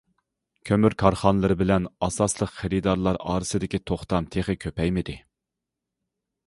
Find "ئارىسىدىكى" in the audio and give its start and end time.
3.35-3.83